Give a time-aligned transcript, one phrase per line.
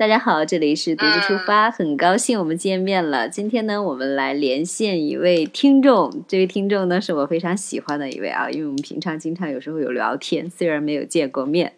[0.00, 3.28] 大家好，这里是独自出发，很高兴我们见面了。
[3.28, 11.76] 今天呢，我们来连线一位听众，这位听众呢是我非常喜欢的一位啊，因为我们平常经常有时候有聊天，虽然没有见过面。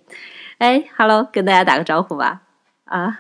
[0.59, 2.43] 哎，Hello，跟大家打个招呼吧。
[2.85, 3.19] 啊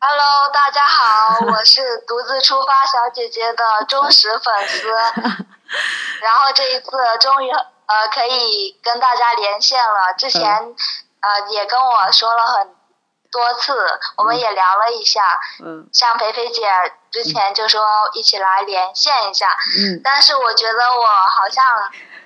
[0.00, 4.88] ，Hello，大家好，我是独自出发小姐姐的忠实粉丝，
[6.24, 6.90] 然后这一次
[7.20, 12.77] 终于呃可以跟大家连线了，之前呃也跟我说了很。
[13.30, 13.72] 多次，
[14.16, 15.20] 我们也聊了一下。
[15.64, 16.62] 嗯，像培培姐
[17.10, 17.80] 之前就说
[18.14, 19.48] 一起来连线一下。
[19.48, 21.04] 嗯，但是我觉得我
[21.36, 21.64] 好像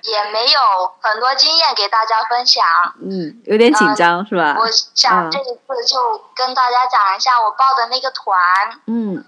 [0.03, 0.59] 也没有
[1.01, 2.63] 很多经验给大家分享。
[3.01, 4.55] 嗯，有点紧张是吧？
[4.59, 8.37] 我想这一次就跟大家讲一下我报的那个团。
[8.87, 9.25] 嗯，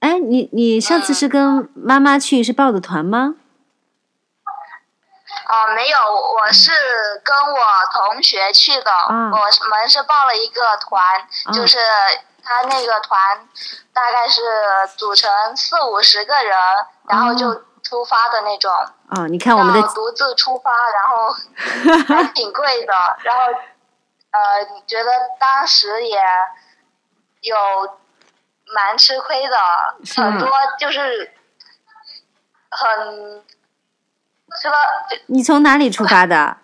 [0.00, 3.34] 哎，你你上次是跟妈妈去是报的团吗？
[5.52, 6.72] 哦，没有，我是
[7.22, 7.60] 跟我
[7.92, 8.90] 同学去的。
[9.10, 11.76] 我们是报了一个团，就是
[12.42, 13.46] 他那个团
[13.92, 14.40] 大概是
[14.96, 16.56] 组成四五十个人，
[17.06, 18.72] 然后就出发的那种。
[19.10, 21.30] 哦，你看我们的独自出发，然后
[22.08, 22.94] 还 挺贵的。
[23.22, 23.42] 然后
[24.30, 26.18] 呃，觉得当时也
[27.42, 27.56] 有
[28.74, 29.56] 蛮吃亏的，
[30.16, 31.34] 很多就是
[32.70, 33.44] 很。
[34.60, 34.76] 是吧？
[35.26, 36.56] 你从哪里出发的？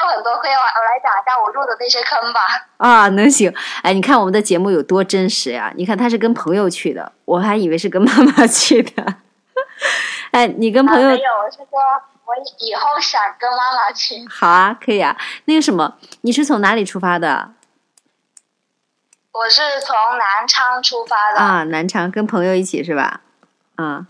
[0.00, 2.40] 有很多亏，我我来讲一下我入的那些坑吧。
[2.78, 3.54] 啊，能行？
[3.82, 5.72] 哎，你看我们的节目有多真实呀！
[5.76, 9.16] 你看他是跟朋友去的，我还以为是跟妈妈去的。
[10.32, 11.08] 哎，你跟朋友？
[11.08, 11.78] 没有，我是说
[12.26, 14.26] 我以后想跟妈妈去。
[14.28, 15.16] 好啊，可以啊。
[15.44, 17.52] 那个什么，你是从哪里出发的？
[19.32, 21.38] 我是从南昌出发的。
[21.38, 23.20] 啊，南昌跟朋友一起是吧？
[23.76, 24.06] 啊。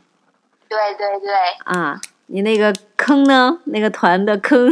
[0.67, 1.35] 对对对。
[1.67, 2.01] 啊。
[2.27, 3.59] 你那个坑呢？
[3.67, 4.69] 那个团的坑，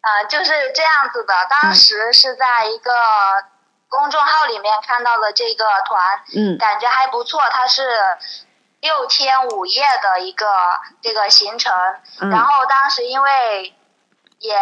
[0.00, 1.34] 啊，就是这样子的。
[1.50, 2.90] 当时是在一个
[3.88, 7.42] 公众号里面看到了这个团，嗯，感觉还不错。
[7.50, 7.82] 它是
[8.80, 10.46] 六天五夜的一个
[11.02, 11.72] 这个行程，
[12.18, 13.74] 然后当时因为
[14.38, 14.56] 也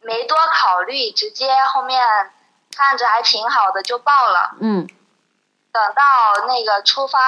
[0.00, 2.02] 没多考虑，直接后面
[2.74, 4.56] 看着还挺好的就报了。
[4.60, 4.88] 嗯，
[5.70, 7.20] 等到那个出发。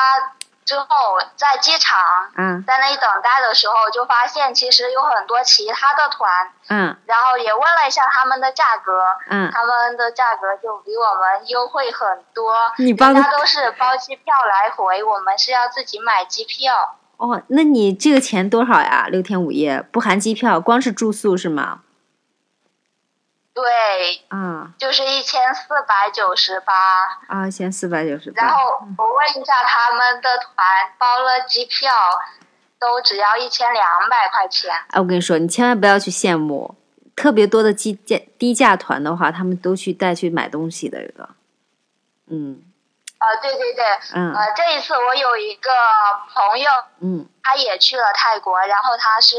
[0.68, 0.86] 之后
[1.34, 1.98] 在机场，
[2.36, 16.98] 嗯，在那里等待的时候，就发现其实有很多其他的团，嗯，然后也问了一下他们的价格，嗯，他们的价格就比我们优惠很多，你人家都是包机票来回，我们是要自己买机票。
[17.16, 19.06] 哦，那你这个钱多少呀？
[19.08, 21.80] 六天五夜不含机票，光是住宿是吗？
[23.60, 26.72] 对，嗯，就是一千四百九十八
[27.26, 28.46] 啊，一千四百九十八。
[28.46, 30.54] 然后我问一下他们的团，
[30.96, 31.92] 包了机票，
[32.78, 34.70] 都只要一千两百块钱。
[34.91, 36.76] 哎，我跟你说，你千万不要去羡慕，
[37.16, 41.28] 特别多的低价低价团的话，他们都去带去买东西的一个。
[42.30, 42.62] 嗯。
[43.19, 45.70] 啊，对对对，嗯，呃，这一次我有一个
[46.32, 46.70] 朋友，
[47.00, 49.36] 嗯，他也去了泰国，然后他是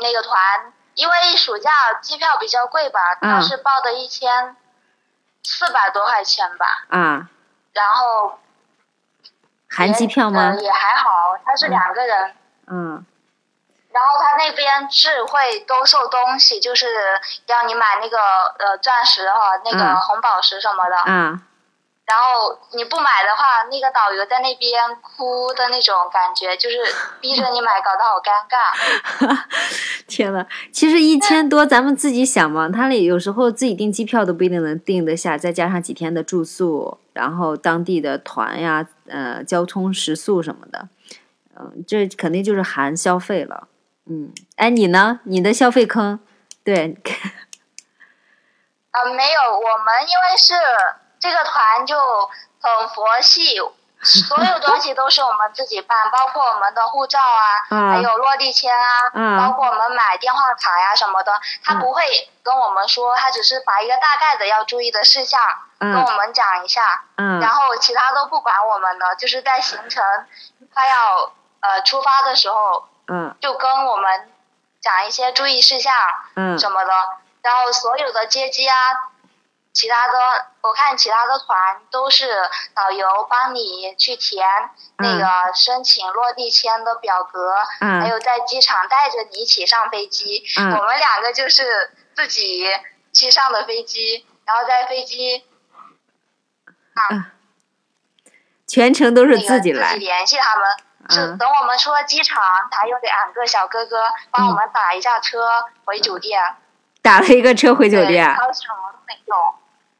[0.00, 0.72] 那个团。
[0.94, 4.56] 因为暑假机票比较贵吧，当时报的一千
[5.42, 6.66] 四百多块钱吧。
[6.88, 7.28] 啊。
[7.72, 8.38] 然后。
[9.68, 10.54] 含机票吗？
[10.54, 12.36] 也还好，他是两个人。
[12.68, 13.04] 嗯。
[13.90, 16.86] 然后他那边是会兜售东西，就是
[17.46, 18.18] 要你买那个
[18.58, 20.96] 呃钻石哈，那个红宝石什么的。
[21.06, 21.42] 嗯。
[22.14, 24.70] 然后你不买的话，那个导游在那边
[25.02, 26.76] 哭的那种感觉，就是
[27.20, 29.44] 逼着你买，搞得好尴尬。
[30.06, 40.88] 天呐，其实一千多，咱们自己想嘛，他那有时候自己订机票都不一定能订得下，再加上几天的住宿，然后当地的团呀，呃，交通食宿什么的，
[41.58, 43.66] 嗯，这肯定就是含消费了。
[44.08, 45.18] 嗯，哎，你呢？
[45.24, 46.20] 你的消费坑？
[46.62, 46.96] 对。
[48.92, 50.54] 啊，没有，我们因为是。
[51.24, 51.96] 这个团就
[52.60, 53.56] 很佛系，
[54.04, 59.08] 所有东西都是我们自己办，包括我们的护照啊，还有落地签啊，
[59.38, 61.32] 包括我们买电话卡呀什么的，
[61.64, 65.40] 他不会跟我们说，他只是把一个大概的要注意的事项
[65.78, 67.04] 跟我们讲一下，
[67.40, 70.04] 然后其他都不管我们的，就是在行程
[70.74, 72.86] 快要呃出发的时候，
[73.40, 74.30] 就跟我们
[74.82, 75.94] 讲一些注意事项
[76.58, 76.92] 什么的，
[77.40, 78.76] 然后所有的接机啊。
[79.74, 80.14] 其他的，
[80.62, 84.46] 我看其他的团都是导游帮你去填
[84.98, 90.44] 那个申请落地签的表格，还有在机场带着你一起上飞机。
[90.56, 92.64] 我们两个就是自己
[93.12, 95.44] 去上的飞机，然后在飞机
[96.94, 97.34] 啊，
[98.68, 99.94] 全程都是自己来。
[99.94, 100.68] 自己联系他们，
[101.10, 102.40] 是等我们出了机场，
[102.70, 106.40] 还有两个小哥哥帮我们打一下车回酒店。
[107.02, 108.24] 打了一个车回酒店。
[108.24, 109.20] 什么都没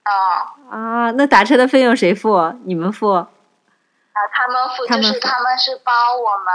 [0.05, 0.11] 有。
[0.12, 2.55] 啊啊，那打车的费用谁付？
[2.65, 3.11] 你们付？
[3.11, 3.29] 啊，
[4.33, 6.47] 他们付，就是他们是包我们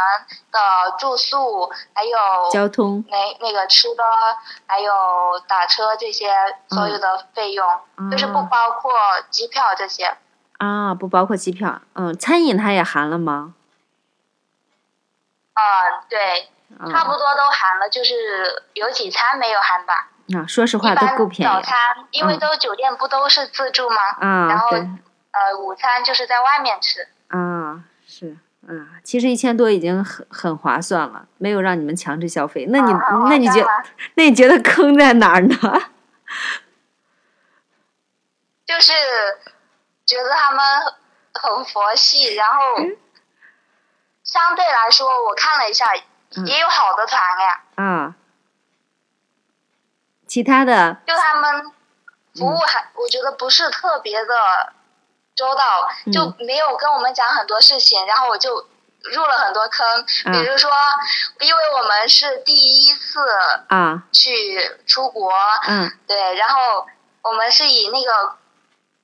[0.49, 2.17] 的住宿，还有
[2.51, 4.03] 交通，那那个吃的，
[4.65, 4.91] 还有
[5.45, 6.31] 打车这些
[6.69, 7.67] 所有的费用，
[8.09, 8.93] 就是不包括
[9.29, 10.15] 机票这些。
[10.57, 11.81] 啊，不包括机票。
[11.95, 13.53] 嗯，餐饮它也含了吗？
[15.53, 15.61] 嗯，
[16.07, 16.49] 对，
[16.91, 20.07] 差不多都含了，就是有几餐没有含吧。
[20.35, 21.51] 啊，说实话都够便宜。
[21.51, 21.75] 早餐
[22.11, 23.97] 因为都酒店不都是自助吗？
[24.19, 27.07] 啊，然后呃，午餐就是在外面吃。
[27.29, 28.37] 啊，是，
[28.67, 32.65] 啊，其实一千多已经很很划算了，没有让你们强制消费。
[32.69, 32.93] 那你
[33.29, 33.67] 那你觉得
[34.15, 35.55] 那你觉得坑在哪儿呢？
[38.65, 38.93] 就是
[40.05, 40.59] 觉得他们
[41.33, 42.61] 很佛系，然后
[44.23, 45.87] 相对来说，我看了一下，
[46.45, 47.61] 也有好的团呀。
[47.75, 48.15] 啊。
[50.29, 51.63] 其他的，就他们
[52.35, 54.73] 服务还，我觉得不是特别的
[55.35, 58.67] 周到，就没有跟我们讲很多事情，然后我就
[59.11, 60.05] 入了很多坑。
[60.31, 60.69] 比如说，
[61.39, 63.19] 因为我们是第一次
[63.69, 64.03] 啊。
[64.11, 65.33] 去出国，
[65.67, 66.85] 嗯，对，然后
[67.23, 68.35] 我们是以那个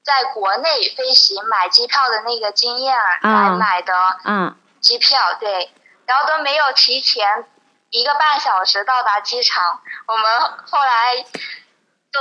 [0.03, 3.93] 在国内飞行买机票的那个经验来买的，
[4.25, 5.71] 嗯，机票对，
[6.05, 7.45] 然后都没有提前。
[7.91, 10.25] 一个半小时到达机场，我们
[10.65, 12.19] 后来就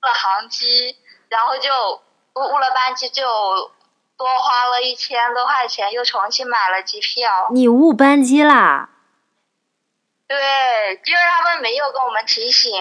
[0.00, 0.96] 了航机，
[1.28, 2.02] 然后就
[2.34, 3.22] 误了班机，就
[4.16, 7.48] 多花了一千多块钱，又重新买了机票。
[7.52, 8.88] 你误班机啦？
[10.26, 10.36] 对，
[11.04, 12.72] 因为他们没有跟我们提醒。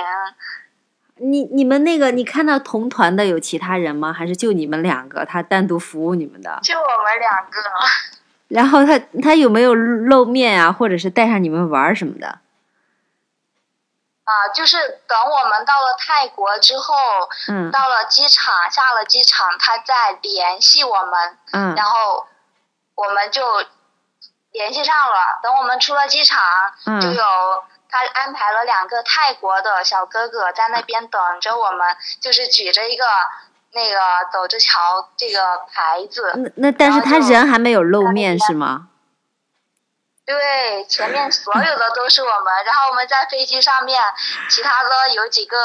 [1.15, 4.13] 你你们那个，你看到同团的有其他人吗？
[4.13, 5.25] 还是就你们两个？
[5.25, 6.59] 他单独服务你们的？
[6.63, 7.61] 就我们两个。
[8.53, 12.27] 然后他他有没有露面啊，或者是带上你们玩什么的？
[14.25, 14.77] 啊，就是
[15.07, 16.93] 等我们到了泰国之后，
[17.49, 22.27] 嗯，到了机场下了机场，他再联系我们，嗯，然后
[22.93, 23.43] 我们就
[24.51, 25.39] 联系上了。
[25.41, 26.39] 等我们出了机场，
[26.85, 33.05] 嗯，就有他安排了两个泰国的小哥哥在那边等着我们，就是举着一个。
[33.73, 33.97] 那个
[34.31, 35.39] 走着瞧这个
[35.71, 38.89] 牌子，那那但是他人还没有露面是吗？
[40.25, 44.01] 对，前面所有的都是我们，然后我们在飞机上面，
[44.49, 45.57] 其他的有几个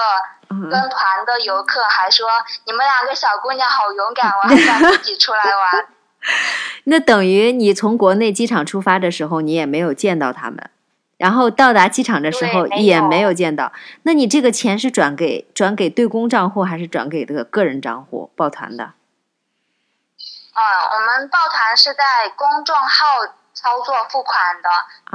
[0.48, 2.28] 跟团的游客还说
[2.66, 5.86] ：“你们两个小姑娘好勇敢，我还想自己出来玩。
[6.84, 10.70] ”那等于你从国内机场出发的时候，你也没有见到他们。
[11.18, 13.72] 然后到达机场的时候也没有见到，
[14.04, 18.84] 那你这个钱是转给转给对公账户还是转给这个个人账户抱团的？
[18.84, 20.62] 啊，
[20.94, 24.68] 我们抱团是在公众号操作付款的，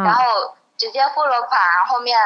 [0.03, 2.19] 然后直接付了款，后面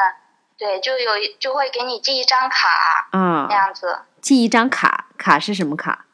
[0.58, 4.00] 对就有就会给你寄一张卡，嗯，那样子。
[4.22, 6.06] 寄一张卡，卡是什么卡？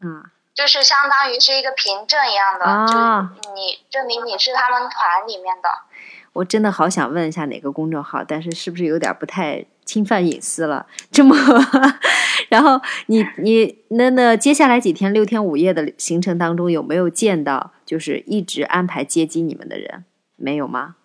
[0.00, 5.68] 嗯，就是相当于是一个凭证一样的，就是你证明你是他们团里面的。
[6.32, 10.86] 我真的好想问一下哪个公众号，但是是不是有点不太侵犯隐私了？
[11.10, 11.36] 这么，
[12.48, 20.04] 然后你你那那接下来几天六天五夜的行程当中有没有见到就是一直安排接机你们的人？
[20.36, 20.96] 没有吗？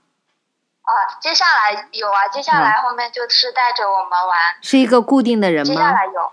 [0.81, 0.91] 啊，
[1.21, 5.73] 接下来有啊，接下来后面就是带着我们玩，是一个固定的人吗？
[5.73, 6.31] 接下来有。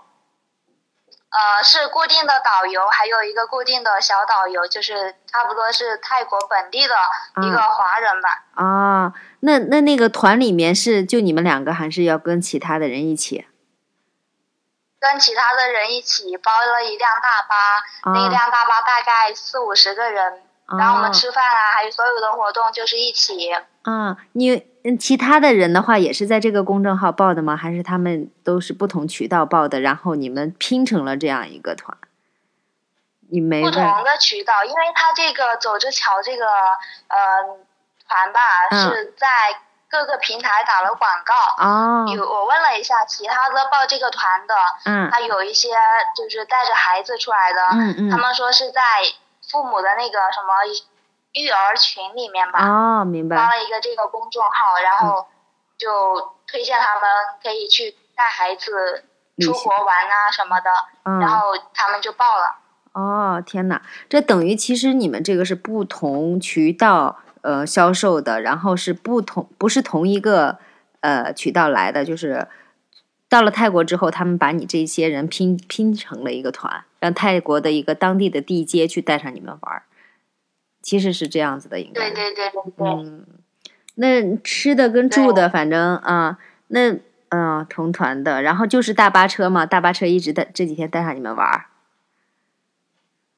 [1.35, 6.95] 呃，是固定的导游，还有一个固定的小导游，就是差不多是泰国本地的
[7.45, 8.45] 一个华人吧。
[8.53, 13.45] 啊，那那那个团里面是就你们两个，还是要跟其他的人一起？
[14.97, 20.41] 跟其他的人一起包了一辆大巴，那辆大巴大概四五十个人，
[20.77, 23.51] 然后我们吃饭啊，还有所有的活动就是一起。
[23.83, 24.67] 啊，你。
[24.87, 27.57] 嗯，其他的人的话也是在这个公众号报的吗？
[27.57, 29.81] 还是他们都是不同渠道报的？
[29.81, 31.97] 然后你们拼成了这样一个团？
[33.31, 37.17] 你没不同的渠道，因为他这个走着瞧这个呃
[38.07, 39.27] 团吧，是在
[39.89, 41.33] 各个平台打了广告。
[41.65, 42.05] 哦。
[42.13, 44.53] 有我问了一下其他的报这个团的，
[44.83, 45.69] 嗯，他有一些
[46.15, 48.81] 就是带着孩子出来的，嗯嗯，他们说是在
[49.55, 50.51] 父母的那个什么。
[51.37, 53.35] 育儿群里面吧，哦，明白。
[53.35, 55.27] 发了一个这个公众号，然后
[55.77, 57.03] 就推荐他们
[57.43, 59.03] 可以去带孩子
[59.41, 60.69] 出国玩啊什么的，
[61.19, 62.55] 然后他们就报了。
[62.93, 70.57] 哦，天哪，这等于其实你们这个是不同渠道呃销售的，然后是不同不是同一个
[71.01, 72.47] 呃渠道来的，就是
[73.27, 79.83] 到了泰国之后，他们把你这些人拼拼成了一个团，让泰国的一个当地的地接去带上你们玩儿。
[80.81, 82.87] 其实是这样子的，应该对对对对对。
[82.87, 83.25] 嗯，
[83.95, 86.93] 那吃的跟住的，反正啊，那
[87.29, 91.65] 嗯，同团的，然后就是大巴车嘛，大巴车一直带这几天带上你们玩儿。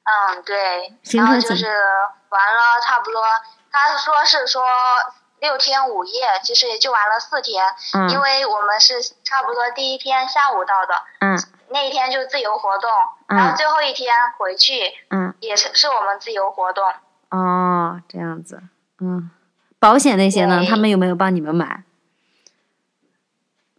[0.04, 0.56] 嗯，对，
[1.20, 3.22] 然后就是玩了差不多，
[3.70, 4.64] 他说是说
[5.40, 7.64] 六天五夜，其实也就玩了四天，
[8.10, 11.38] 因为我们是差不多第一天下午到的，嗯，
[11.70, 12.90] 那一天就自由活动，
[13.28, 16.84] 然后最后一天回去，嗯，也是是我们自由活动。
[17.30, 18.62] 哦，这样子，
[19.00, 19.30] 嗯，
[19.80, 20.64] 保险那些呢？
[20.68, 21.84] 他们有没有帮你们买？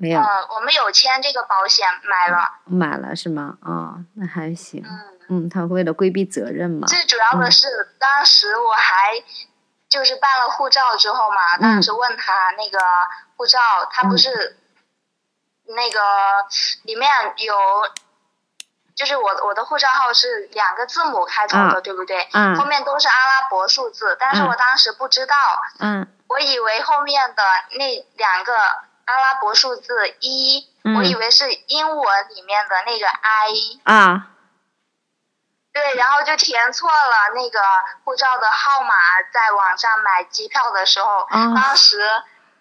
[0.01, 3.59] 没有，我们有签这个保险，买了，买了是吗？
[3.63, 4.85] 哦，那还行。
[4.87, 6.87] 嗯，嗯，他为了规避责任嘛。
[6.87, 7.67] 最主要的是，
[7.99, 9.21] 当时我还
[9.89, 12.79] 就是办了护照之后嘛，当时问他那个
[13.37, 13.59] 护照，
[13.91, 14.57] 他不是
[15.67, 16.01] 那个
[16.83, 17.57] 里面有，
[18.95, 22.29] 就是我我的护照号是两个字母开头的，对不对？
[22.33, 22.57] 嗯。
[22.57, 25.35] 后面都是阿拉伯数字，但是我当时不知道。
[25.81, 26.07] 嗯。
[26.29, 27.43] 我以为后面的
[27.73, 28.55] 那两个。
[29.09, 33.49] 阿拉伯数字一，我以为是英文里面的那个 I
[33.85, 34.27] 啊，
[35.79, 37.61] 对，然后就填错了那个
[38.05, 38.95] 护照的号码，
[39.33, 41.99] 在网上买机票的时候，当时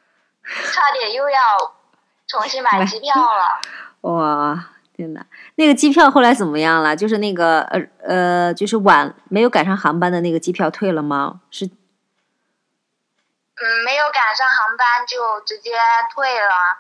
[0.72, 1.40] 差点又要
[2.28, 3.60] 重新买机票了。
[4.02, 6.96] 哇，天呐，那个机票后来怎么样了？
[6.96, 11.42] 就是那个呃呃，就是晚没有赶上航班的那个机票退了吗？
[11.50, 11.66] 是。
[11.66, 11.72] 嗯，
[13.84, 15.72] 没有赶上航班就直接
[16.14, 16.78] 退了。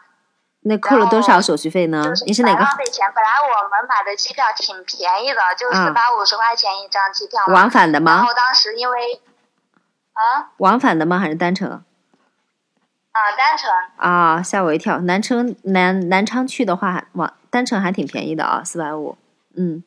[0.67, 2.03] 那扣了多少手续费呢？
[2.25, 2.59] 你是哪个？
[2.59, 3.05] 浪费钱。
[3.15, 7.41] 本来我们买的机票挺便宜的，就四百五十块钱一张机票。
[7.47, 8.17] 往返的吗？
[8.17, 9.21] 然后当时因为，
[10.13, 10.51] 啊？
[10.57, 11.17] 往返的吗？
[11.17, 11.69] 还是单程？
[11.69, 13.69] 啊，单程。
[13.97, 14.99] 啊，吓我一跳！
[14.99, 19.17] 南昌南南昌去的话，往单程还挺便宜的啊，四百五。
[19.55, 19.83] 嗯。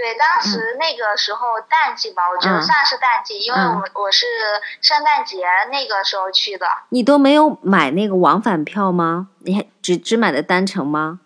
[0.00, 4.26] 对，当时那个时候淡季吧，我觉得算是淡季，因为我我是
[4.80, 6.66] 圣诞节那个时候去的。
[6.90, 9.28] 你都没有买那个往返票吗？
[9.40, 11.18] 你还只只买的单程吗？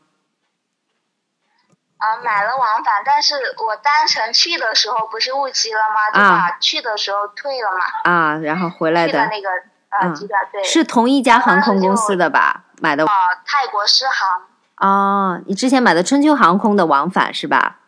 [1.98, 3.34] 啊，买了往返，但是
[3.66, 6.10] 我单程去的时候不是误机了吗？
[6.10, 8.10] 就把去的时候退了嘛。
[8.10, 9.50] 啊，然后回来的那个
[9.90, 10.64] 啊机票对。
[10.64, 12.64] 是同一家航空公司的吧？
[12.80, 13.04] 买的。
[13.04, 13.08] 哦，
[13.44, 14.42] 泰国狮航。
[14.78, 17.80] 哦，你之前买的春秋航空的往返是吧？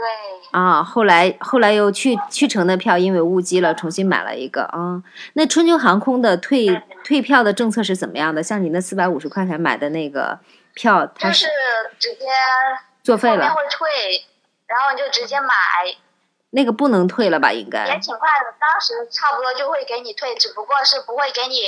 [0.00, 5.02] 对啊，后来后来又去去程的票，因为误机了，重新买了一个啊。
[5.34, 8.42] 那春秋航空的退退票的政策是怎么样的？
[8.42, 10.38] 像你那四百五十块钱买的那个
[10.72, 11.46] 票，它是
[11.98, 12.24] 直接
[13.02, 14.24] 作废了，会退，
[14.66, 15.52] 然后你就直接买。
[16.52, 17.52] 那个不能退了吧？
[17.52, 21.60] 应该也挺快的，当时差不多就会给你退，只不过是不会给你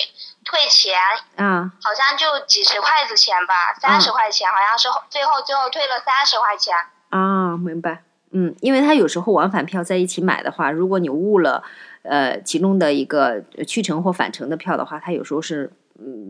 [0.44, 0.98] 退钱
[1.36, 6.74] 啊，好像就几十块子钱吧，三十块钱，好像是最后最后退了三十块钱
[7.10, 8.02] 啊，明白。
[8.32, 11.62] 嗯，因为他有时候往返票在一起买的话，如果你误了，
[12.02, 15.70] 呃，其中的一个去程或返程的票的话，他有时候是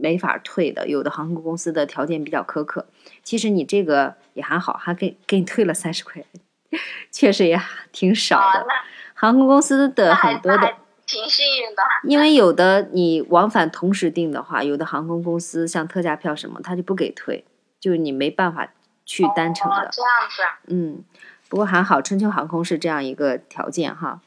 [0.01, 0.89] 没法退的。
[0.89, 2.87] 有的航空公司的条件比较苛刻。
[3.23, 6.25] 其实你这个也还好，还给给你退了三十块，
[7.11, 7.61] 确实也
[7.93, 8.67] 挺少的。
[9.15, 10.75] 航空公司的很多的
[11.07, 17.45] 挺幸运的，因为有的你往返同时订的话，有的航空公司像特价票什么，他就不给退，
[17.79, 18.73] 就你没办法
[19.07, 19.89] 去单程的。
[19.93, 20.43] 这样子。
[20.75, 21.05] 嗯。
[21.53, 24.21] 不过还好，春秋航空是这样一个条件哈，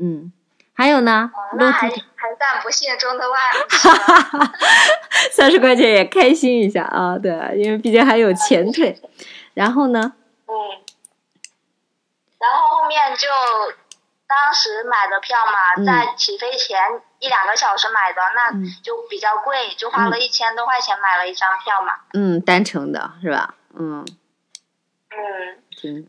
[0.00, 0.32] 嗯，
[0.72, 1.94] 还有呢，那还还
[2.38, 3.92] 算不幸中的万幸，
[5.30, 8.98] 三十块钱也开心一下啊，对，因为毕竟还有钱退，
[9.52, 10.14] 然后呢？
[10.46, 10.54] 嗯，
[12.38, 13.28] 然后后面就
[14.26, 16.80] 当时买的票嘛，在起飞前
[17.18, 21.92] 一两个小时买的，那就比较贵，就花了一千多块钱买了一张票嘛。
[22.14, 23.54] 嗯，单程的是吧？
[23.78, 24.00] 嗯。
[25.10, 25.62] 嗯。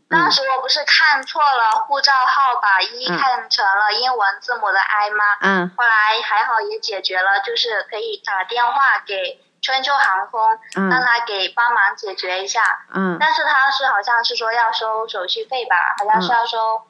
[0.08, 5.24] 当时我不是看错了护照号，把一看成了英文字母的 I 吗？
[5.40, 5.70] 嗯。
[5.76, 10.40] 后来还好也解决了，就是可以打电话给春秋航空，
[10.74, 12.62] 让他给帮忙解决一下。
[12.92, 13.16] 嗯。
[13.20, 15.76] 但是他是好像是说要收手续费吧？
[15.98, 16.82] 好像是要收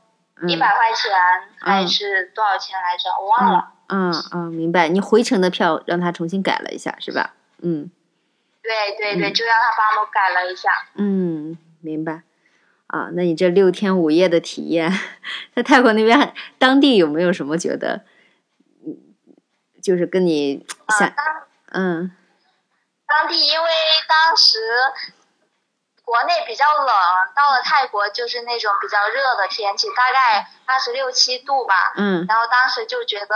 [0.48, 1.12] 一百块钱
[1.60, 3.10] 还是多少钱来着？
[3.20, 3.68] 我忘了。
[3.88, 4.88] 嗯嗯，明白。
[4.88, 7.34] 你回程的票让他重新改了一下，是吧？
[7.62, 7.90] 嗯。
[8.62, 10.70] 对对对，就让他帮我改了一下。
[10.94, 12.22] 嗯，明白。
[12.92, 14.92] 啊，那你这六天五夜的体验，
[15.56, 18.04] 在泰国那边当地有没有什么觉得，
[19.82, 20.66] 就是跟你
[20.98, 21.10] 想，
[21.72, 22.12] 嗯，
[23.06, 23.68] 当地因为
[24.06, 24.58] 当时
[26.04, 26.86] 国内比较冷，
[27.34, 33.34] 到了泰国就是那种比较热的天气，大概二十六七度吧，嗯，然后当时就觉得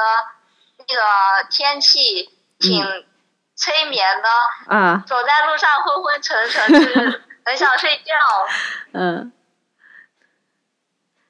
[0.76, 2.84] 那个天气挺
[3.54, 4.28] 催眠的，
[4.76, 8.12] 啊，走在路上昏昏沉沉，就是很想睡觉，
[8.92, 9.32] 嗯。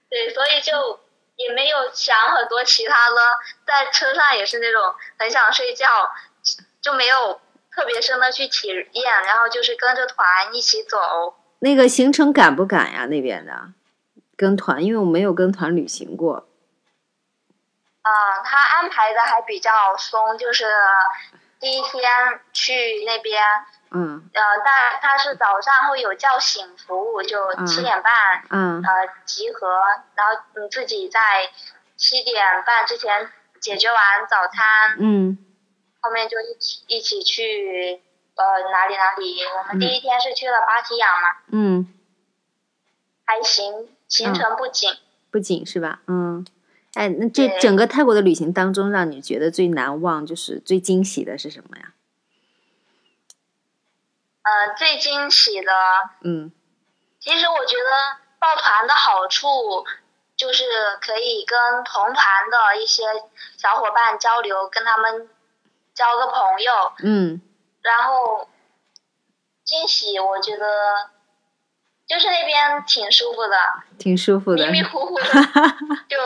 [0.08, 1.00] 对，所以就
[1.36, 3.16] 也没有想很多其他的，
[3.66, 5.86] 在车上也是那种很想睡觉，
[6.80, 11.36] 就没有特别深的去体验，然后就是跟着团一起走。
[11.58, 13.06] 那个行程赶不赶呀？
[13.06, 13.72] 那边的
[14.36, 16.46] 跟团，因为我没有跟团旅行过。
[18.02, 18.10] 嗯，
[18.44, 20.66] 他安排的还比较松，就是
[21.58, 22.02] 第一天
[22.52, 23.42] 去那边，
[23.90, 28.12] 嗯，呃，但他是早上会有叫醒服务，就七点半，
[28.50, 29.80] 嗯，呃，集合，
[30.14, 31.50] 然后你自己在
[31.96, 35.38] 七点半之前解决完早餐，嗯，
[36.00, 38.02] 后面就一起一起去，
[38.34, 39.38] 呃，哪里哪里？
[39.44, 41.88] 我们第一天是去了芭提雅嘛，嗯，
[43.24, 44.92] 还行，行程不紧，
[45.30, 46.00] 不紧是吧？
[46.06, 46.46] 嗯。
[46.96, 51.92] 哎，那这整个泰国的旅行当中，让你觉得最难忘，就是最惊喜的是什么呀？
[54.40, 55.72] 呃，最惊喜的，
[56.22, 56.50] 嗯，
[57.20, 59.84] 其实我觉得抱团的好处
[60.36, 60.64] 就是
[61.02, 63.02] 可以跟同团的一些
[63.58, 65.28] 小伙伴交流，跟他们
[65.92, 67.42] 交个朋友，嗯，
[67.82, 68.48] 然后
[69.64, 71.10] 惊喜，我觉得
[72.06, 73.56] 就是那边挺舒服的，
[73.98, 75.24] 挺舒服的，迷迷糊糊的
[76.08, 76.16] 就。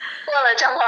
[0.26, 0.80] 过了这么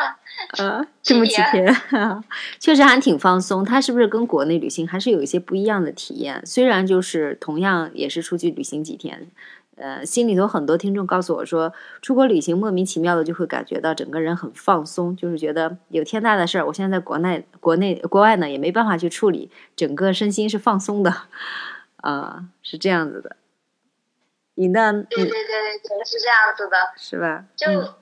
[0.59, 1.75] 呃 这么几天，
[2.59, 3.65] 确实还挺放松。
[3.65, 6.45] 它是不是跟国内旅行还是有一些不一样的体验？
[6.47, 9.31] 虽然就是同样也是出去旅行几天，
[9.77, 21.15] 呃，心里头很多听众告诉我说，出国旅行莫名其妙的就会感觉到整个人很放松，就是觉得有天大的事儿，我现在在国内、国内、国外呢也没办法去处理，整个身心是放松的，
[21.97, 23.37] 啊，是这样子的。
[24.55, 24.93] 你呢？
[24.93, 27.45] 对对对对，是这样子的，是吧？
[27.57, 27.95] 就。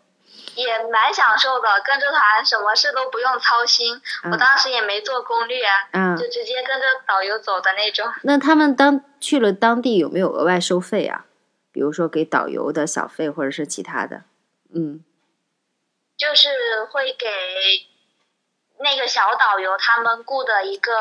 [0.55, 4.01] 也蛮享受的，跟着团什么事都不用操心。
[4.31, 5.61] 我当时也没做攻略，
[5.93, 8.07] 嗯，就直接跟着导游走的那种。
[8.23, 11.25] 那他们当去了当地有没有额外收费啊？
[11.73, 14.23] 比如说给导游的小费或者是其他的？
[14.75, 15.05] 嗯，
[16.17, 16.49] 就是
[16.91, 17.29] 会给
[18.79, 20.93] 那个小导游他们雇的一个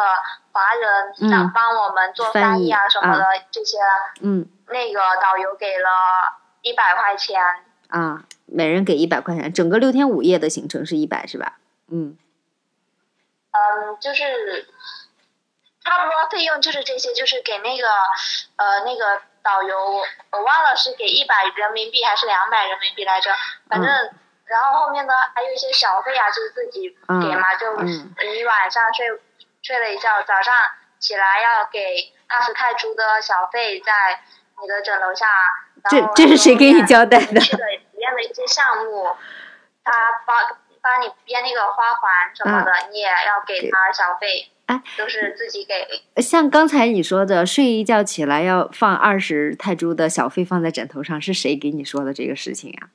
[0.52, 3.78] 华人，想帮我们做翻译啊什么的这些。
[4.22, 5.90] 嗯，那个导游给了
[6.62, 7.42] 一百块钱。
[7.90, 8.24] 啊。
[8.52, 11.60] 每人给一百块钱，整个六天五夜的行程是一百，是吧？
[11.92, 12.18] 嗯，
[13.52, 14.66] 嗯，就是
[15.86, 17.88] 差不多费用就是这些，就是给那个
[18.56, 23.32] 呃那个导游，我忘了是给一百人民币还是两百人民币来着，
[23.70, 23.88] 反正
[24.46, 29.06] 然后后面呢还有一些小费啊，就是自己给嘛，就你晚上睡
[29.62, 30.56] 睡了一觉，早上
[30.98, 34.24] 起来要给二十泰铢的小费在
[34.60, 35.28] 你的枕楼下。
[35.90, 37.40] 这这是谁给你交代的？
[38.00, 39.08] 编的一些项目，
[39.84, 39.92] 他
[40.26, 40.38] 帮
[40.82, 46.22] 帮你编那个花环什么的，你也要给他小费，哎，都是自己给。
[46.22, 52.90] 像刚才你说的，睡一觉起来要放二十泰铢的小费放在枕头上，是谁给你说的这个事情呀？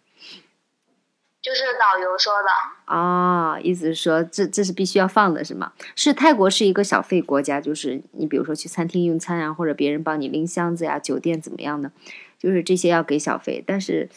[1.42, 2.48] 就是导游说的。
[2.86, 5.72] 哦，意思是说这这是必须要放的是吗？
[5.94, 11.92] 是泰国是一个小费国家，就是你比如说去餐厅用餐啊，或者别人帮你拎箱子呀，酒店怎么样的，
[12.44, 14.08] 就是这些要给小费，但是。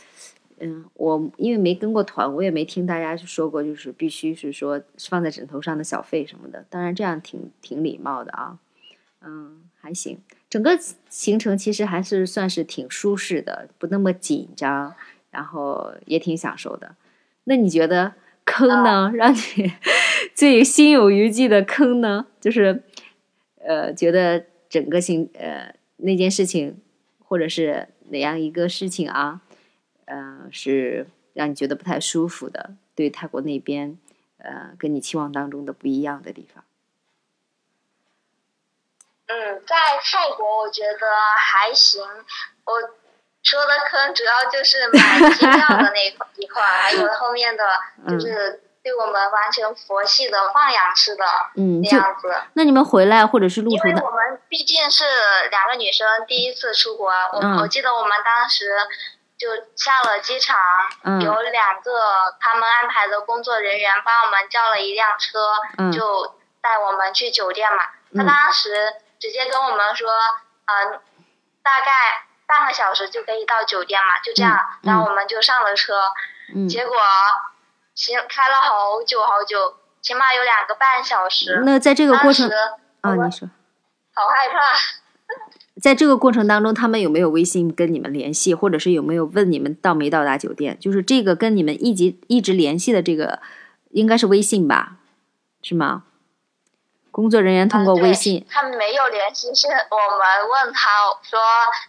[0.59, 6.65] 嗯，我因为没跟过团，我也没听大家说过，就是必须是说放在枕头上的小费什么的。
[6.67, 8.57] 当然这样挺挺礼貌的啊，
[9.21, 10.17] 嗯，还行。
[10.49, 10.75] 整个
[11.09, 14.95] 行程其实还是算是挺舒适的，不那么紧张，
[15.29, 16.95] 然后也挺享受的。
[17.43, 18.13] 那你觉得
[18.43, 19.11] 坑呢？
[19.13, 19.73] 让你
[20.33, 22.25] 最心有余悸的坑呢？
[22.41, 22.81] 就是
[23.59, 26.77] 呃，觉得整个行呃那件事情，
[27.19, 29.41] 或者是哪样一个事情啊？
[30.05, 33.97] 呃，是让你觉得不太舒服的，对泰国那边，
[34.37, 36.63] 呃，跟你期望当中的不一样的地方。
[39.27, 42.01] 嗯，在泰国我觉得还行。
[42.63, 42.79] 我
[43.43, 47.63] 说的坑主要就是买机票的那一块， 还有后面的
[48.09, 52.33] 就是对我们完全佛系的放养式的那样子。
[52.53, 53.89] 那你们回来或者是路途的？
[53.89, 55.03] 因为我们毕竟是
[55.51, 58.77] 两个女生第一次出国，我我记得我们当时。
[59.37, 60.57] 就下了机场，
[61.21, 61.91] 有两个
[62.39, 67.83] 他们安排的工作人员帮我们叫了一辆车，就带我们去酒店嘛。
[68.15, 70.09] 他当时直接跟我们说，
[70.65, 70.99] 嗯，
[71.61, 76.01] 大概半个小时就可以到酒店嘛，就这样，然后我们就上了车。
[76.67, 76.97] 结果
[77.97, 81.63] 行开了好久好久，起码有两个半小时。
[81.65, 82.47] 那在这个过程
[83.01, 83.49] 啊，你说，
[84.13, 84.59] 好害怕。
[85.81, 90.77] 在这个过程当中，他们有没有微信跟你们联系，或者是有没有问你们到没到达酒店？
[90.79, 93.39] 就是这个跟你们一直一直联系的这个，
[93.89, 94.97] 应该是微信吧？
[95.63, 96.03] 是吗？
[97.09, 100.89] 工作人员通过微信，他们没有联系，是我们问他
[101.23, 101.39] 说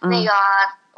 [0.09, 0.31] 那个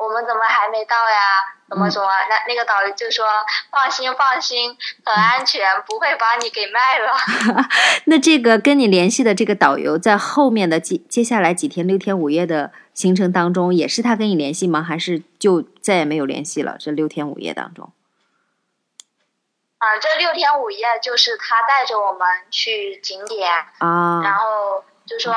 [0.01, 1.53] 我们怎么还没到呀？
[1.69, 2.07] 怎么怎么？
[2.27, 3.23] 那那个导游就说
[3.69, 7.13] 放心放心，很安全，不会把你给卖了。
[8.05, 14.81] 那这个跟你联系的这个导游，在后面的接接下来几天六天五夜的行程当中，也是他跟你联系吗？
[14.81, 16.77] 还是就再也没有联系了？
[16.79, 17.93] 这六天五夜当中？
[19.77, 25.33] 啊，这六天五夜就是他带着我们去景点啊，然后就说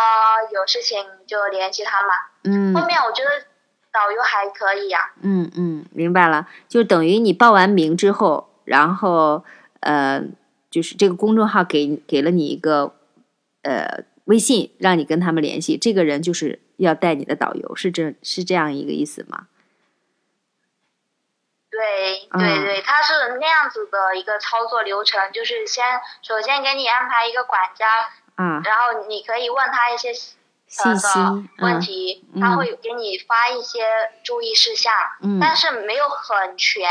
[0.52, 2.14] 有事情就联系他嘛。
[2.44, 3.30] 嗯，后面我觉得。
[3.94, 5.12] 导游还可以呀。
[5.22, 9.44] 嗯嗯，明白了，就等于你报完名之后，然后
[9.78, 10.20] 呃，
[10.68, 12.96] 就是这个公众号给给了你一个
[13.62, 15.78] 呃微信，让你跟他们联系。
[15.78, 19.46] 这个人就是要带你的导游，是这是这样一个意思吗？
[21.70, 27.86] 对对对，他是那样子的一个操作流程，就是先首先给你安排一个管家，
[28.36, 30.10] 嗯，然后你可以问他一些。
[30.66, 31.06] 信息
[31.58, 33.86] 问题，他会给你发一些
[34.24, 34.92] 注意事项，
[35.40, 36.88] 但是没有很全。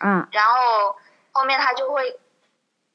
[0.00, 0.96] 嗯，然后
[1.32, 2.18] 后面他就会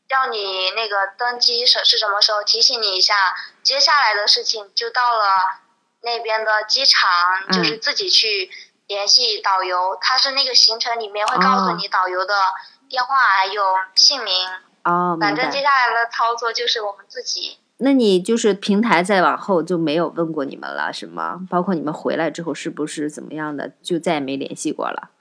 [0.07, 5.59] 叫你那个登机是是什么时候，提醒你一下，接下来的事情就到了
[6.01, 7.09] 那边的机场，
[7.51, 8.49] 就是自己去
[8.87, 9.97] 联系导游。
[9.99, 12.35] 他是那个行程里面会告诉你导游的
[12.87, 14.47] 电话还有姓名。
[14.85, 17.59] 哦，反正接下来的操作就是我们自己。
[17.81, 21.47] 那你就是平台再往后就没有问过你们了，是吗？
[21.49, 25.11] 包括你们回来之后是不是怎么样的，就再也没联系过了？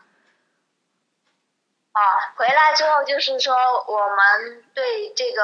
[1.92, 2.00] 啊，
[2.36, 3.54] 回来之后就是说
[3.86, 5.42] 我们对这个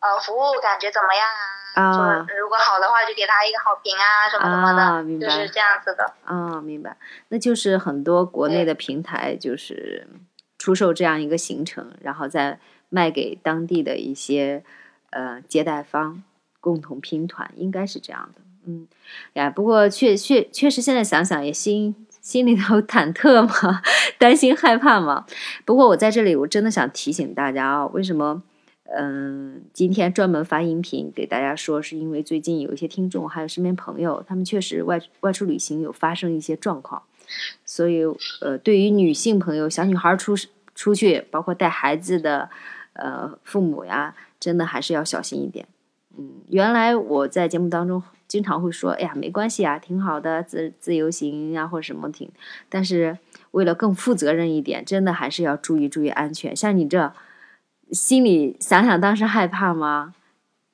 [0.00, 1.26] 呃服务感觉怎么样
[1.74, 2.18] 啊？
[2.20, 6.12] 啊，如果好的话就给他一个好评啊，什么什么的，就是这样子的。
[6.24, 6.96] 啊，明白。
[7.28, 10.06] 那就是很多国内的平台就是
[10.58, 14.64] 出售这样一个行程，然后再卖给当地的一些
[15.10, 16.22] 呃接待方。
[16.66, 18.88] 共同拼团应该是这样的，嗯，
[19.34, 23.80] 呀，不过确确确实，现在想想也心心里头忐忑嘛，
[24.18, 25.24] 担心害怕嘛。
[25.64, 28.42] 不过我在这里，我真的想提醒大家啊，为什么
[28.98, 37.00] 嗯，今天专门发音频给大家说，是因为最近有一些听众还有身边朋友，他们确实外外出旅行有发生一些状况，
[37.64, 38.02] 所以
[38.40, 40.34] 呃，对于女性朋友、小女孩出
[40.74, 42.50] 出去，包括带孩子的
[42.94, 45.64] 呃父母呀，真的还是要小心一点。
[46.18, 52.30] 嗯，原来我在节目当中经常会说，哎呀，没关系啊，挺好的，自自由行呀，或者什么挺。
[52.68, 53.18] 但是
[53.50, 56.54] 为了更负责任一点，真的还是要注意注意安全。
[56.56, 57.12] 像你这，
[57.92, 60.14] 心里想想当时害怕吗？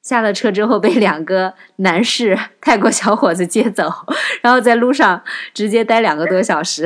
[0.02, 3.88] 下了车之后被两个男士泰国小伙子接走，
[4.40, 5.22] 然后在路上
[5.54, 6.84] 直接待两个多小时。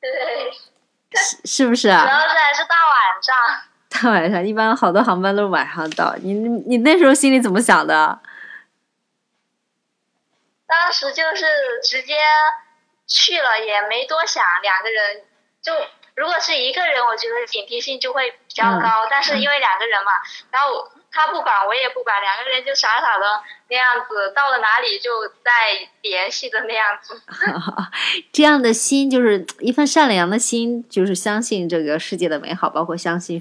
[0.00, 0.08] 对，
[1.12, 2.02] 是是不是啊？
[2.02, 3.34] 主要是还是大晚上。
[4.02, 6.14] 大晚上，一般好多航班都是晚上到。
[6.22, 8.20] 你你那时候心里怎么想的？
[10.66, 11.46] 当时就是
[11.82, 12.16] 直接
[13.06, 14.44] 去了，也没多想。
[14.62, 15.22] 两个人
[15.62, 15.72] 就
[16.14, 19.06] 如果是一个人，我觉得警惕性就会比较高。
[19.08, 20.12] 但是因为两个人嘛，
[20.50, 23.24] 然后他不管，我也不管，两个人就傻傻的
[23.68, 27.22] 那样子，到了哪里就在联系的那样子。
[28.32, 33.40] 这样的心就是一份善良的心，就是相信这个世界的美好，包括相信。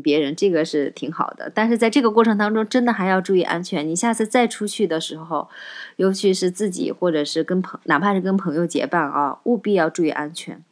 [0.00, 3.86] 别人这个是挺好的，但是在这个过程当中，真的还要注意安全。
[3.86, 5.48] 你下次再出去的时候，
[5.96, 10.62] 尤其是自己或者是跟朋，哪怕是跟朋友结伴啊，务必要注意安全。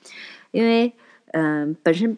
[0.50, 0.92] 因为，
[1.32, 2.16] 嗯，本身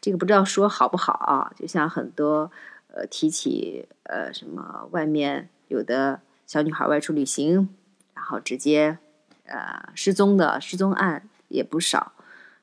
[0.00, 1.52] 这个不知道说好不好啊。
[1.58, 2.50] 就像很多
[2.92, 7.68] 呃提起呃什么外面有的小女孩外出旅行，
[8.14, 8.98] 然后直接
[9.46, 12.12] 呃失踪的失踪案也不少。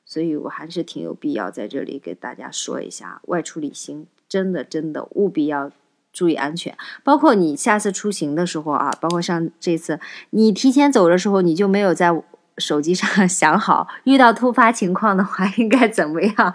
[0.06, 5.72] 所以我还是挺有必要在这里给大家说一下，外出旅行真的真的务必要
[6.12, 6.78] 注意安全。
[7.04, 10.00] 包括你下次出行的时候啊，包括像这次
[10.32, 12.10] 你提前走的时候，你就没有在
[12.58, 16.54] 手机上 想好遇到突发情况的话应该怎么样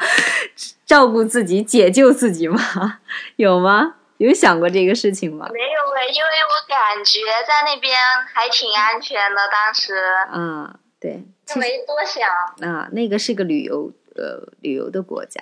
[0.87, 3.01] 照顾自己、解救自己吗？
[3.37, 3.97] 有吗？
[4.19, 5.49] 有想过这个事情吗？
[5.53, 7.97] 没有哎，因为我感觉在那边
[8.33, 9.95] 还挺安全的，当时。
[10.33, 10.79] 嗯。
[11.01, 11.25] 对，
[11.57, 12.29] 没多想
[12.69, 12.89] 啊。
[12.93, 15.41] 那个是个旅游呃旅游的国家，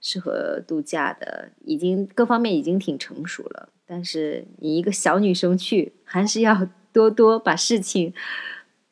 [0.00, 3.68] 适合度假的，已经各方面已经挺成熟了。
[3.86, 8.12] 但是你一个小女生去，还是要多多把事情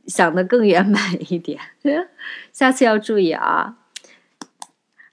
[0.07, 1.01] 想得更圆满
[1.33, 1.61] 一点。
[2.53, 3.77] 下次要注意啊。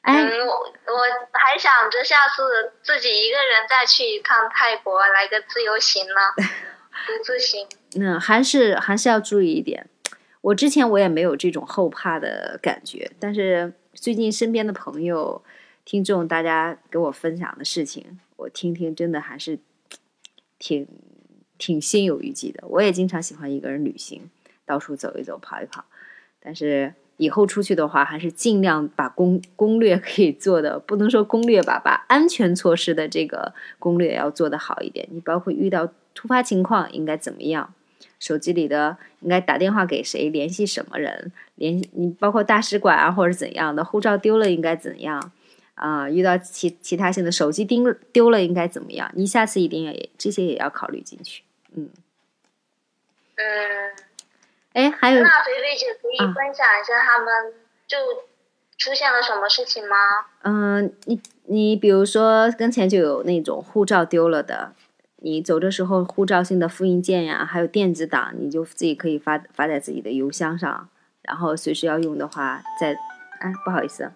[0.02, 1.00] 哎，我我
[1.34, 6.14] 还想着下次自己一个人再去一趟泰国，来个自由行呢，
[7.06, 7.68] 独自行。
[8.00, 9.88] 嗯，还是还是要注意一点。
[10.42, 15.44] 我之前我也没有这种后怕的感觉，但是最近身边的朋友、
[15.86, 19.60] 听众大家给我分享的事情，我听听，真的还是
[20.58, 20.88] 挺
[21.58, 22.64] 挺心有余悸的。
[22.68, 24.30] 我也经常喜欢一个人旅行，
[24.66, 25.86] 到处走一走、跑一跑。
[26.44, 35.08] 但是以后出去的话，还是尽量把攻攻略可以做的，不能说攻略吧，把安全措施的这个攻略要做得好一点。
[35.12, 37.76] 你包括遇到突发情况应该怎么样，
[38.20, 45.32] 手机里的应该打电话给谁，联系什么人，联系你包括大使馆啊或者怎样的，护照丢了应该怎样
[45.76, 46.10] 啊？
[46.10, 49.12] 遇到其其他性的手机丢丢了应该怎么样？
[49.16, 51.44] 你下次一定要这些也要考虑进去，
[51.76, 51.90] 嗯。
[53.36, 53.44] 嗯。
[54.74, 57.54] 哎，还有那菲菲姐可以分享一下他们
[57.86, 57.98] 就
[58.78, 59.98] 出现了什么事情吗？
[60.44, 64.74] 嗯，你你比如说跟前就有那种护照丢了的，
[65.24, 70.90] 你走的时候护照性的复印件呀，还有电子档，你就自己可以发发在自己的邮箱上，
[71.22, 72.98] 然后随时要用的话，在
[73.40, 74.12] 哎不好意思，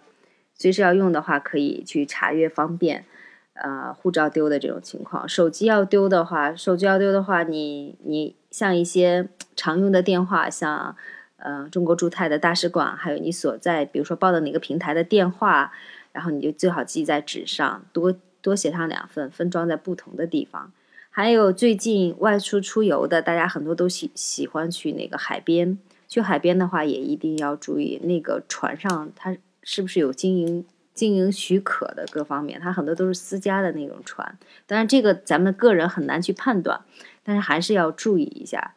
[0.56, 3.06] 随时要用的话可以去查阅方便。
[3.54, 10.94] 呃，护照丢的这种情况，手机要丢的话，手机要丢的话，你你像一些常用的电话，像
[11.38, 15.72] 呃中国驻泰的大使馆，还有你所在，比如说报的哪个平台的电话，
[16.12, 20.74] 然后你就最好记在纸上，多多写上两份，分装在不同的地方。
[21.16, 30.66] 还有最近外出出游的，大家很多都喜喜欢去那个海边，去海边的话也一定要注意那个船上它是不是有经营。
[30.94, 36.82] 经营许可的各方面，它很多都是私家的那种船，当然这个咱们个人很难去判断，
[37.24, 38.76] 但是还是要注意一下，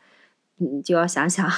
[0.59, 1.51] 你就要想想，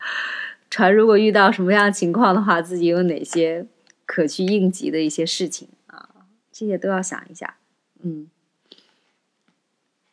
[0.68, 3.66] 船如果遇到什么样情况的话，自己有哪些
[4.04, 6.10] 可去应急的一些事情啊，
[6.52, 7.56] 这些都要想一下。
[8.02, 8.28] 嗯，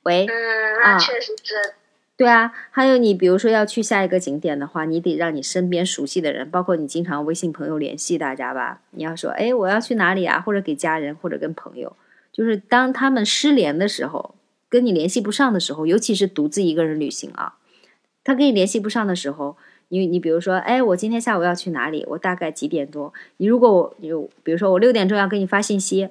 [0.08, 0.34] 喂，嗯，
[0.82, 1.74] 那确实是。
[2.16, 8.82] 对啊，还有你，比如说要去下一个景点的话，你得让你身边熟悉的人，包括你经常微信朋友联系大家吧。
[8.92, 10.40] 你要说，哎，我要去哪里啊？
[10.40, 11.96] 或者给家人，或者跟朋友，
[12.32, 14.34] 就是当他们失联的时候，
[14.70, 17.56] 跟你联系不上的时候，尤其是独自一个人旅行啊，
[18.24, 19.58] 他跟你联系不上的时候，
[19.90, 22.04] 你你比如说，哎，我今天下午要去哪里？
[22.10, 23.14] 我大概几点钟？
[23.38, 26.10] 你如果我有，比如说我六点钟要给你发信息，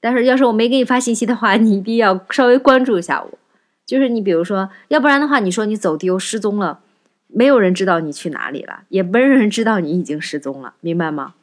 [0.00, 3.38] 但是要是我没给你发信息的话，你一定要稍微关注一下我。
[3.84, 6.80] 就是你，比如说，要不然的话，你说你走丢失踪了，
[7.26, 11.34] 没有人知道你去哪里了，也没有人知道你已经失踪了，明白吗？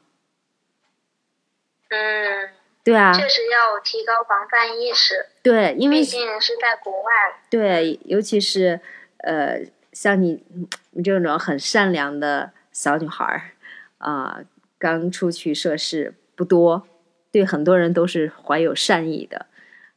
[1.89, 2.49] 嗯，
[2.83, 5.25] 对啊，确实要提高防范意识。
[5.43, 7.11] 对，因为毕竟是在国外。
[7.49, 8.79] 对，尤其是
[9.17, 10.43] 呃，像你
[10.91, 13.51] 你这种很善良的小女孩儿
[13.97, 14.39] 啊，
[14.77, 16.87] 刚出去涉事不多，
[17.31, 19.45] 对很多人都是怀有善意的。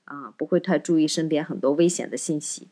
[0.04, 2.66] 啊，不会太注意身边很多危险的信息，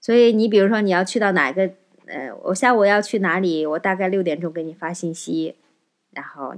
[0.00, 1.68] 所以你比如说你要去到哪个，
[2.06, 5.56] 呃，我下午要去哪里，我大概六点钟给你发信息，
[6.12, 6.54] 然后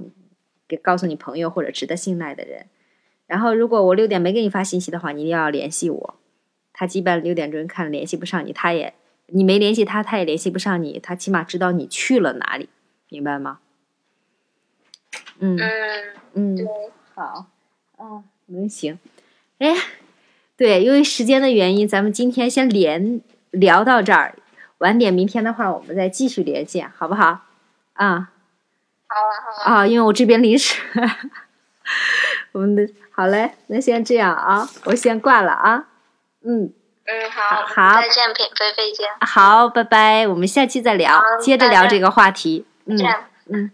[0.67, 2.67] 给告诉你朋友或者值得信赖的人，
[3.25, 6.15] 然后如果我六点没给你发信息的话，你一定要联系我。
[6.73, 8.93] 他基本六点钟看联系不上你，他也
[9.25, 12.69] 你没联系他，他也联系不上你，他起码知道你去了哪里，
[13.09, 13.59] 明白吗？
[15.39, 15.57] 嗯
[16.33, 16.65] 嗯，对，
[17.19, 17.45] 好，
[17.97, 18.97] 哦，能行，
[19.59, 19.75] 哎。
[20.55, 24.35] 对，因为时间的原因，咱们今天先连聊到这儿，
[24.79, 27.45] 晚点明天的话，我们再继续连线，好不好？
[27.93, 28.29] 啊，
[29.07, 29.75] 好啊，好啊。
[29.83, 30.81] 啊，因为我这边临时，
[32.51, 35.87] 我们的好嘞，那先这样啊，我先挂了啊。
[36.41, 36.73] 嗯
[37.05, 39.05] 嗯，好，好，再见，品菲菲姐。
[39.21, 42.65] 好，拜拜，我们下期再聊，接着聊这个话题。
[42.85, 42.97] 嗯
[43.45, 43.71] 嗯。